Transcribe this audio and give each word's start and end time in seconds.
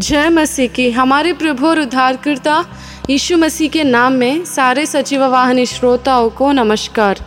जय 0.00 0.28
मसीह 0.28 0.68
की। 0.68 0.90
हमारे 0.90 1.32
प्रभु 1.32 1.66
और 1.66 1.80
उद्धारकर्ता 1.80 2.64
यीशु 3.10 3.36
मसीह 3.36 3.68
के 3.68 3.82
नाम 3.84 4.12
में 4.12 4.44
सारे 4.44 4.86
सचिव 4.86 5.24
वाहन 5.24 5.64
श्रोताओं 5.64 6.30
को 6.30 6.52
नमस्कार। 6.52 7.18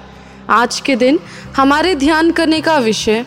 आज 0.49 0.79
के 0.79 0.95
दिन 0.95 1.19
हमारे 1.55 1.93
ध्यान 1.95 2.31
करने 2.31 2.61
का 2.61 2.77
विषय, 2.77 3.25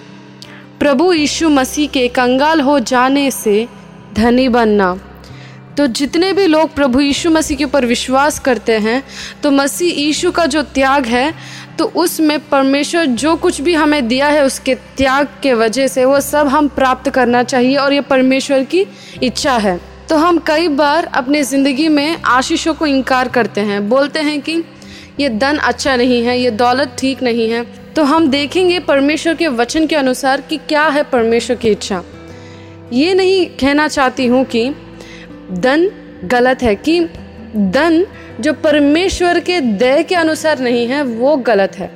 प्रभु 0.81 1.13
यीशु 1.13 1.49
मसीह 1.49 1.89
के 1.89 2.07
कंगाल 2.09 2.61
हो 2.61 2.79
जाने 2.81 3.31
से 3.31 3.67
धनी 4.15 4.49
बनना। 4.49 4.97
तो 5.79 5.87
जितने 5.87 6.33
भी 6.33 6.47
लोग 6.47 6.75
प्रभु 6.75 7.01
यीशु 7.01 7.31
मसीह 7.31 7.57
के 7.57 7.65
ऊपर 7.65 7.85
विश्वास 7.87 8.39
करते 8.39 8.79
हैं 8.79 9.03
तो 9.43 9.51
मसीह 9.51 9.99
यीशु 9.99 10.31
का 10.31 10.47
जो 10.47 10.63
त्याग 10.63 11.07
है 11.07 11.33
तो 11.79 11.85
उसमें 11.97 12.39
परमेश्वर 12.49 13.05
जो 13.17 13.35
कुछ 13.37 13.61
भी 13.61 13.75
हमें 13.75 14.09
दिया 14.09 14.29
है 14.29 14.45
उसके 14.45 14.75
त्याग 14.97 15.29
के 15.43 15.53
वजह 15.55 15.87
से 15.89 16.05
वो 16.05 16.19
सब 16.21 16.49
हम 16.49 16.69
प्राप्त 16.69 17.11
करना 17.11 17.43
चाहिए 17.43 17.77
और 17.77 17.93
ये 17.93 18.01
परमेश्वर 18.01 18.65
की 18.65 18.85
इच्छा 19.23 19.57
है। 19.57 19.79
तो 20.09 20.17
हम 20.17 20.39
कई 20.47 20.69
बार 20.69 21.05
अपने 21.15 21.43
ज़िंदगी 21.43 21.89
में 21.89 22.17
आशीषों 22.27 22.75
को 22.75 22.87
इनकार 22.87 23.29
करते 23.29 23.61
हैं, 23.61 23.89
बोलते 23.89 24.21
हैं 24.21 24.41
कि 24.41 24.63
ये 25.21 25.29
धन 25.29 25.57
अच्छा 25.59 25.97
नहीं 25.97 26.23
है, 26.23 26.39
ये 26.39 26.51
दौलत 26.51 26.97
ठीक 26.99 27.23
नहीं 27.23 27.49
है। 27.51 27.63
तो 27.95 28.05
हम 28.05 28.29
देखेंगे 28.31 28.79
परमेश्वर 28.81 29.35
के 29.35 29.49
वचन 29.55 29.87
के 29.87 29.97
अनुसार 29.97 30.41
कि 30.41 30.57
क्या 30.59 30.87
है 30.89 31.03
परमेश्वर 31.13 31.57
की 31.57 31.69
इच्छा। 31.69 32.03
ये 32.93 33.15
नहीं 33.15 33.47
कहना 33.61 33.89
चाहती 33.89 34.27
हूँ 34.27 34.45
कि 34.45 34.69
धन 35.53 35.89
गलत 36.25 36.63
है 36.63 36.75
कि 36.75 37.01
धन 37.57 38.07
जो 38.41 38.53
परमेश्वर 38.53 39.41
के 39.41 39.61
दय 39.61 40.03
के 40.03 40.15
अनुसार 40.15 40.59
नहीं 40.59 40.87
है, 40.89 41.03
वो 41.03 41.37
गलत 41.37 41.77
है। 41.79 41.91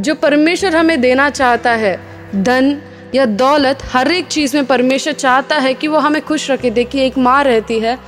जो 0.00 0.14
परमेश्वर 0.14 0.76
हमें 0.76 1.00
देना 1.00 1.30
चाहता 1.30 1.70
है, 1.70 2.00
धन 2.34 2.76
या 3.14 3.26
दौलत, 3.26 3.78
हर 3.84 4.10
एक 4.12 4.26
चीज़ 4.26 4.56
में 4.56 4.66
परमेश्वर 4.66 5.12
चाहता 5.12 5.56
है 5.56 5.74
कि 5.74 5.88
वो 5.88 5.98
हमें 5.98 6.22
खुश 6.22 6.50
रखे। 6.50 6.70
देखिए, 6.70 7.06
एक 7.06 7.18
माँ 7.18 7.44
रहती 7.44 7.78
है, 7.78 7.98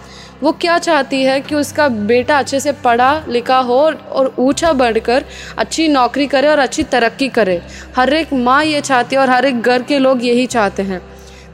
वो 0.42 0.52
क्या 0.52 0.78
चाहती 0.78 1.22
है 1.22 1.40
कि 1.40 1.54
उसका 1.54 1.88
बेटा 1.88 2.38
अच्छे 2.38 2.60
से 2.60 2.72
पढ़ा 2.72 3.24
लिखा 3.28 3.58
हो 3.58 3.74
और 3.74 4.34
ऊँचा 4.38 4.72
बढ़कर 4.72 5.24
अच्छी 5.58 5.88
नौकरी 5.88 6.26
करे 6.26 6.48
और 6.48 6.58
अच्छी 6.58 6.82
तरक्की 6.82 7.28
करे। 7.28 7.60
हर 7.96 8.12
एक 8.14 8.32
माँ 8.32 8.64
ये 8.64 8.80
चाहती 8.80 9.16
है 9.16 9.22
और 9.22 9.30
हर 9.30 9.44
एक 9.44 9.62
घर 9.62 9.82
के 9.82 9.98
लोग 9.98 10.24
यही 10.24 10.46
चाहते 10.46 10.82
हैं। 10.82 11.00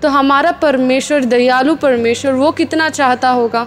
तो 0.02 0.08
हमारा 0.08 0.52
परमेश्वर, 0.52 1.24
दयालु 1.24 1.74
परमेश्वर, 1.74 2.32
वो 2.32 2.50
कितना 2.50 2.88
चाहता 2.88 3.28
होगा? 3.28 3.66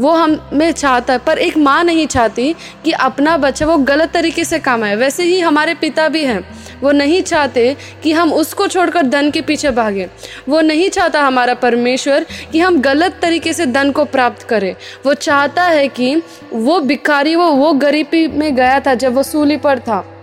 वो 0.00 0.10
हमें 0.10 0.72
चाहता 0.72 1.12
है, 1.12 1.18
पर 1.18 1.38
एक 1.38 1.56
माँ 1.56 1.84
नहीं 1.84 2.06
चाहती 2.06 2.54
कि 2.84 2.92
अपना 2.92 3.36
बच्चा 3.36 3.66
वो 3.66 3.76
गलत 3.76 4.10
तरीके 4.10 4.44
से 4.44 4.58
कमाए 4.58 4.96
वैसे 4.96 5.22
ही 5.22 5.40
हमारे 5.40 5.74
पिता 5.74 6.08
भी 6.08 6.24
हैं। 6.24 6.60
वो 6.80 6.92
नहीं 6.92 7.22
चाहते 7.22 7.76
कि 8.02 8.12
हम 8.12 8.32
उसको 8.32 8.66
छोड़कर 8.66 9.02
धन 9.02 9.30
के 9.30 9.40
पीछे 9.40 9.70
भागें। 9.70 10.06
वो 10.48 10.60
नहीं 10.60 10.90
चाहता 10.90 11.22
हमारा 11.22 11.54
परमेश्वर 11.54 12.26
कि 12.52 12.60
हम 12.60 12.80
गलत 12.80 13.18
तरीके 13.22 13.52
से 13.52 13.66
धन 13.66 13.90
को 13.90 14.04
प्राप्त 14.04 14.42
करें। 14.42 14.76
वो 15.06 15.14
चाहता 15.14 15.62
है 15.62 15.88
कि 15.88 16.22
वो 16.52 16.80
भिखारी 16.80 17.34
वो 17.34 17.50
वो 17.50 17.72
गरीबी 17.72 18.28
में 18.28 18.56
गया 18.56 18.80
था 18.80 18.94
जब 18.94 19.14
वो 19.14 19.22
सूली 19.22 19.56
पर 19.56 19.78
था। 19.78 20.19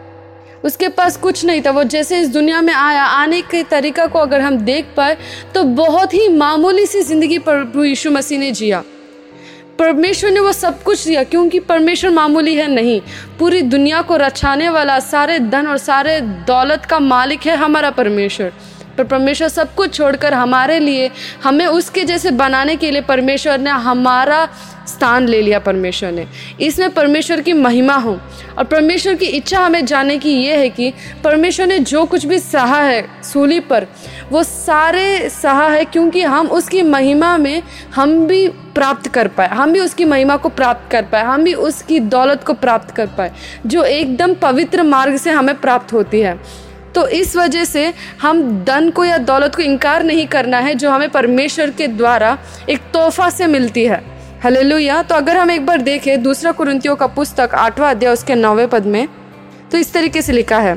उसके 0.64 0.88
पास 0.90 1.18
कुछ 1.18 1.44
नहीं 1.46 1.62
था। 1.62 1.72
वो 1.72 1.84
जैसे 1.86 2.20
इस 2.20 2.30
दुनिया 2.30 2.62
में 2.62 2.74
आया, 2.74 3.04
आने 3.04 3.42
के 3.44 3.64
तरीका 3.66 4.06
को 4.06 4.20
अगर 4.20 4.42
हम 4.42 4.58
देख 4.60 4.94
पाए 4.98 5.18
तो 5.56 5.64
बहुत 5.64 6.14
ही 6.14 6.28
मामूली 6.30 6.86
सी 6.86 7.02
ज़िंदगी 7.04 7.40
प्रभु 7.40 7.84
यीशु 7.84 8.12
मसीह 8.12 8.40
ने 8.40 8.52
जिया। 8.52 8.84
परमेश्वर 9.80 10.32
ने 10.32 10.40
वो 10.40 10.52
सब 10.52 10.82
कुछ 10.84 11.06
दिया, 11.08 11.24
क्योंकि 11.24 11.60
परमेश्वर 11.62 12.12
मामूली 12.12 12.56
है 12.56 12.68
नहीं। 12.68 13.00
पूरी 13.40 13.62
दुनिया 13.64 14.02
को 14.02 14.16
रचाने 14.18 14.70
वाला, 14.70 15.00
सारे 15.02 15.40
धन 15.42 15.68
और 15.68 15.78
सारे 15.80 16.20
दौलत 16.22 16.86
का 16.86 17.00
मालिक 17.02 17.46
है 17.46 17.56
हमारा 17.56 17.90
परमेश्वर। 17.92 18.52
पर 18.98 19.04
परमेश्वर 19.04 19.48
सब 19.50 19.74
कुछ 19.76 19.94
छोड़कर 19.94 20.34
हमारे 20.34 20.80
लिए, 20.80 21.10
हमें 21.44 21.66
उसके 21.66 22.04
जैसे 22.04 22.32
बनाने 22.32 22.76
के 22.76 22.92
लिए 22.92 23.02
परमेश्वर 23.04 23.60
ने 23.60 23.70
हमारा 23.70 24.48
स्थान 24.88 25.28
ले 25.28 25.42
लिया 25.42 25.60
परमेश्वर 25.60 26.12
ने। 26.12 26.26
इसमें 26.62 26.90
परमेश्वर 26.90 27.42
की 27.42 27.54
महिमा 27.54 27.96
हो 27.96 28.18
और 28.58 28.64
परमेश्वर 28.64 29.16
की 29.16 29.26
इच्छा 29.28 29.60
हमें 29.60 29.86
जाने 29.86 30.18
की 30.18 30.32
ये 30.34 30.56
है 30.56 30.70
कि 30.70 30.92
परमेश्वर 31.24 31.68
ने 31.68 31.80
जो 31.80 32.06
कुछ 32.06 32.26
भी 32.26 32.40
सहा 32.40 32.82
है 32.82 33.06
सूली 33.24 33.60
पर, 33.60 33.88
वो 34.32 34.44
सारे 34.44 35.30
सहा 35.30 35.68
है 35.68 35.84
क्योंकि 35.86 36.22
हम 36.22 36.48
उसकी 36.50 36.82
महिमा 36.82 37.38
में 37.38 37.62
हम 37.96 38.16
भी 38.28 38.48
प्राप्त 38.48 39.08
कर 39.08 39.28
पाए, 39.28 39.48
हम 39.48 39.74
भी 39.74 39.80
उसकी 39.80 40.06
महिमा 40.06 40.38
को 40.38 40.50
प्राप्त 40.50 40.92
कर 40.92 41.04
पाए, 41.04 41.24
हम 41.24 41.44
भी 41.44 41.54
उसकी 41.54 42.00
दौलत 42.00 42.44
को 42.44 42.54
प्राप्त 42.54 42.96
कर 42.96 43.08
पाए, 43.08 43.32
जो 43.66 43.84
एकदम 43.84 44.34
पवित्र 44.34 44.84
मार्ग 44.84 45.18
से 45.18 45.32
हमें 45.32 45.56
प्राप्त 45.56 45.94
होती 45.94 46.20
है। 46.20 46.40
तो 46.98 47.08
इस 47.10 47.36
वजह 47.36 47.66
से 47.66 47.94
हम 48.22 48.42
धन 48.66 48.90
को 48.90 49.04
या 49.06 49.18
दौलत 49.20 49.56
को 49.56 49.62
इनकार 49.62 50.04
नहीं 50.04 50.26
करना 50.28 50.60
है, 50.60 50.74
जो 50.76 50.90
हमें 50.92 51.10
परमेश्वर 51.12 51.72
के 51.72 51.88
द्वारा 51.90 52.38
एक 52.70 52.82
तोहफा 52.94 53.30
से 53.30 53.48
मिलती 53.48 53.84
है। 53.86 54.02
हले 54.44 54.64
तो 55.04 55.16
अगर 55.16 55.38
हम 55.38 55.52
एक 55.52 55.66
बार 55.66 55.82
देखें, 55.82 56.22
दूसरा 56.24 56.52
कुरंतियों 56.52 56.96
का 56.96 57.08
पुस्तक, 57.10 57.54
आठवां 57.56 57.90
अध्याय, 57.92 58.14
उसके 58.14 58.36
नौवे 58.36 58.66
पद 58.68 58.86
में 58.86 59.08
तो 59.72 59.78
इस 59.78 59.94
तरीके 59.94 60.22
से 60.22 60.34
लिखा 60.34 60.60
है, 60.60 60.76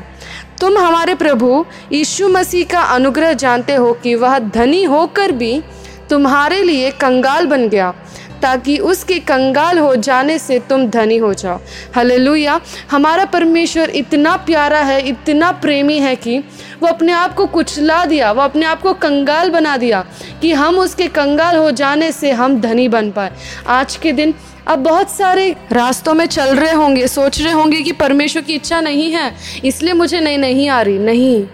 तुम 0.59 0.77
हमारे 0.77 1.15
प्रभु 1.15 1.65
यीशु 1.91 2.27
मसीह 2.29 2.65
का 2.71 2.81
अनुग्रह 2.95 3.33
जानते 3.35 3.75
हो 3.75 3.93
कि 3.93 4.15
वह 4.15 4.37
धनी 4.39 4.83
होकर 4.85 5.31
भी 5.33 5.61
तुम्हारे 6.09 6.61
लिए 6.63 6.91
कंगाल 7.01 7.45
बन 7.47 7.67
गया। 7.69 7.93
ताकि 8.41 8.77
उसके 8.77 9.19
कंगाल 9.19 9.79
हो 9.79 9.95
जाने 9.95 10.37
से 10.39 10.59
तुम 10.59 10.85
धनी 10.87 11.17
हो 11.17 11.33
जाओ। 11.33 11.59
हलेलुया। 11.95 12.59
हमारा 12.91 13.25
परमेश्वर 13.25 13.89
इतना 13.89 14.35
प्यारा 14.37 14.79
है, 14.79 15.01
इतना 15.01 15.51
प्रेमी 15.51 15.97
है 15.99 16.15
कि 16.15 16.37
वो 16.81 16.87
अपने 16.87 17.11
आप 17.11 17.33
को 17.33 17.45
कुचला 17.45 18.03
दिया, 18.05 18.31
वो 18.31 18.41
अपने 18.41 18.65
आप 18.65 18.81
को 18.81 18.93
कंगाल 18.93 19.49
बना 19.49 19.77
दिया 19.77 20.05
कि 20.41 20.53
हम 20.53 20.79
उसके 20.79 21.07
कंगाल 21.07 21.55
हो 21.55 21.71
जाने 21.71 22.11
से 22.11 22.31
हम 22.31 22.59
धनी 22.61 22.87
बन 22.87 23.11
पाए। 23.11 23.31
आज 23.67 23.95
के 23.95 24.11
दिन 24.11 24.33
अब 24.67 24.79
बहुत 24.79 25.09
सारे 25.09 25.49
रास्तों 25.71 26.13
में 26.13 26.25
चल 26.25 26.55
रहे 26.55 26.73
होंगे, 26.73 27.07
सोच 27.07 27.41
रहे 27.41 27.53
होंगे 27.53 27.81
कि 27.81 27.91
परमेश्वर 27.91 28.41
की 28.41 28.53
इच्छा 28.53 28.81
नहीं 28.81 29.11
है, 29.11 29.31
इसलिए 29.65 29.93
मुझे 29.93 30.19
नहीं 30.19 30.37
नहीं 30.37 30.69
आ 30.69 30.81
रही, 30.81 30.99
नहीं। 30.99 31.45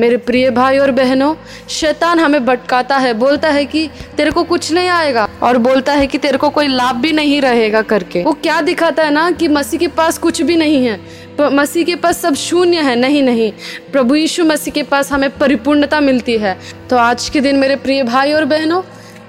मेरे 0.00 0.16
प्रिय 0.16 0.50
भाई 0.50 0.78
और 0.78 0.90
बहनों, 0.90 1.34
शैतान 1.68 2.20
हमें 2.20 2.44
भटकाता 2.46 2.96
है, 2.96 3.12
बोलता 3.14 3.48
है 3.48 3.64
कि 3.64 3.88
तेरे 4.16 4.30
को 4.30 4.42
कुछ 4.44 4.72
नहीं 4.72 4.88
आएगा, 4.88 5.28
और 5.42 5.58
बोलता 5.58 5.92
है 5.92 6.06
कि 6.06 6.18
तेरे 6.18 6.38
को 6.38 6.48
कोई 6.48 6.68
लाभ 6.68 6.96
भी 6.96 7.12
नहीं 7.12 7.40
रहेगा 7.40 7.82
करके। 7.82 8.22
वो 8.22 8.32
क्या 8.32 8.60
दिखाता 8.60 9.02
है 9.02 9.10
ना 9.10 9.30
कि 9.30 9.48
मसीह 9.48 9.80
के 9.80 9.88
पास 9.88 10.18
कुछ 10.18 10.42
भी 10.42 10.56
नहीं 10.56 10.84
है। 10.86 11.00
मसीह 11.40 11.84
के 11.84 11.94
पास 11.96 12.20
सब 12.20 12.34
शून्य 12.34 12.80
है, 12.80 12.94
नहीं 12.96 13.22
नहीं। 13.22 13.50
प्रभु 13.92 14.14
यीशु 14.14 14.44
मसीह 14.44 14.74
के 14.74 14.82
पास 14.82 15.12
हमें 15.12 15.30
परिपूर्णता 15.30 16.00
मिलती 16.00 16.36
है। 16.38 16.56
तो 16.90 16.96
आज 16.96 17.28
के 17.28 17.40
दिन 17.40 17.56
मेरे 17.56 17.76
प्रिय 17.76 18.02
भाई 18.02 18.32
और 18.32 18.44
बहनों, 18.44 18.82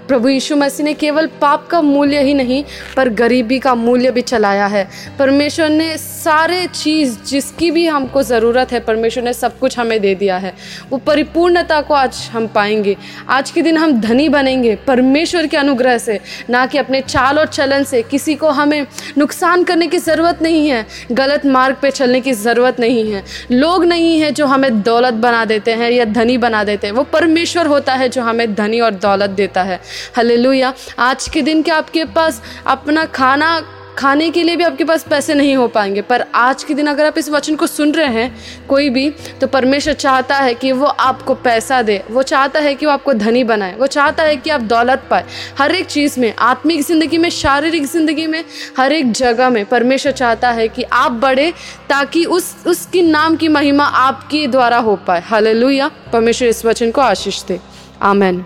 प्रभु 0.08 0.30
यीशु 0.30 0.56
मसीह 0.56 0.86
ने 0.86 0.94
केवल 0.94 1.26
पाप 1.42 1.68
का 1.68 1.82
मूल्य 1.82 2.22
ही 2.22 2.34
नहीं, 2.34 2.64
पर 2.96 3.10
गरीबी 3.10 3.60
का 3.60 3.74
मूल्य 3.76 4.12
भी 4.12 4.22
चलाया 4.22 4.68
है। 4.68 4.88
परमेश्वर 5.20 5.70
ने 5.70 5.98
सारे 6.28 6.66
चीज़ 6.68 7.18
जिसकी 7.26 7.70
भी 7.72 7.86
हमको 7.88 8.22
ज़रूरत 8.22 8.72
है, 8.72 8.80
परमेश्वर 8.80 9.24
ने 9.24 9.34
सब 9.34 9.58
कुछ 9.60 9.78
हमें 9.80 10.00
दे 10.02 10.16
दिया 10.16 10.38
है। 10.38 10.54
वो 10.90 10.98
परिपूर्णता 10.98 11.80
को 11.82 11.94
आज 11.94 12.18
हम 12.34 12.48
पाएँगे। 12.48 12.96
आज 13.30 13.52
के 13.52 13.62
दिन 13.62 13.78
हम 13.78 14.02
धनी 14.02 14.28
बनेंगे, 14.30 14.76
परमेश्वर 14.76 15.48
के 15.48 15.58
अनुग्रह 15.58 15.98
से, 15.98 16.20
ना 16.50 16.66
कि 16.66 16.78
अपने 16.78 17.02
चाल 17.02 17.40
और 17.40 17.48
चलन 17.48 17.84
से। 17.84 18.02
किसी 18.02 18.36
को 18.36 18.50
हमें 18.50 18.86
नुकसान 19.18 19.64
करने 19.64 19.88
की 19.88 19.98
ज़रूरत 19.98 20.42
नहीं 20.42 20.68
है, 20.70 20.86
गलत 21.12 21.46
मार्ग 21.46 21.78
पे 21.82 21.92
चलने 21.92 22.22
की 22.22 22.34
ज़रूरत 22.34 22.80
नहीं 22.80 23.12
है। 23.12 23.24
लोग 23.52 23.86
नहीं 23.86 24.20
है 24.20 24.32
जो 24.32 24.46
हमें 24.46 24.82
दौलत 24.82 25.14
बना 25.14 25.46
देते 25.46 25.74
हैं 25.74 25.92
या 25.92 26.06
धनी 26.06 26.38
बना 26.38 26.64
देते 26.64 26.88
हैं। 26.88 26.94
वो 26.94 27.04
परमेश्वर 27.04 27.68
होता 27.68 27.94
है 27.94 28.10
जो 28.10 28.22
हमें 28.22 28.54
धनी 28.56 28.80
और 28.80 28.92
दौलत 28.92 29.30
देता 29.30 29.64
है। 29.64 29.80
हले 30.18 30.62
आज 31.00 31.28
के 31.28 31.42
दिन 31.42 31.62
क्या 31.62 31.76
आपके 31.76 32.06
पास 32.06 32.42
अपना 32.68 33.06
खाना 33.06 33.60
खाने 33.98 34.30
के 34.30 34.44
लिए 34.44 34.56
भी 34.56 34.64
आपके 34.64 34.84
पास 34.84 35.04
पैसे 35.04 35.34
नहीं 35.34 35.56
हो 35.56 35.68
पाएँगे। 35.68 36.02
पर 36.02 36.26
आज 36.36 36.64
के 36.64 36.74
दिन 36.74 36.88
अगर 36.88 37.06
आप 37.06 37.18
इस 37.18 37.30
वचन 37.30 37.56
को 37.56 37.68
सुन 37.68 37.92
रहे 37.92 38.08
हैं, 38.08 38.38
कोई 38.68 38.90
भी 38.90 39.10
तो 39.42 39.48
परमेश्वर 39.48 39.94
चाहता 39.94 40.36
है 40.36 40.54
कि 40.54 40.72
वो 40.72 40.86
आपको 40.86 41.34
पैसा 41.36 41.82
दे। 41.82 42.04
वो 42.12 42.24
चाहता 42.24 42.60
है 42.60 42.74
कि 42.76 42.86
वो 42.86 42.92
आपको 42.92 43.14
धनी 43.14 43.44
बनाए। 43.44 43.76
वो 43.76 43.88
चाहता 43.88 44.24
है 44.24 44.36
कि 44.36 44.50
आप 44.50 44.62
दौलत 44.62 45.08
पाए। 45.10 45.26
हर 45.58 45.72
एक 45.72 45.86
चीज़ 45.86 46.20
में, 46.20 46.34
आत्मिक 46.40 46.82
ज़िंदगी 46.82 47.18
में, 47.18 47.30
शारीरिक 47.30 47.86
ज़िंदगी 47.86 48.28
में, 48.28 48.44
हर 48.78 48.94
एक 48.94 49.12
जगह 49.12 49.50
में 49.50 49.66
परमेश्वर 49.66 50.12
चाहता 50.12 50.52
है 50.52 50.68
कि 50.68 50.84
आप 50.84 51.12
बढ़े 51.12 51.52
ताकि 51.90 52.26
उस, 52.26 52.56
उसकी 52.68 53.02
नाम 53.02 53.36
की 53.36 53.48
महिमा 53.48 53.86
आपके 53.86 54.48
द्वारा 54.48 54.78
हो 54.78 54.96
पाए। 54.96 55.22
हालेलुया। 55.22 55.92
परमेश्वर 56.14 56.48
इस 56.48 56.66
वचन 56.66 56.92
को 56.92 57.02
आशीष 57.02 57.44
दे। 57.44 57.60
आमेन। 58.02 58.46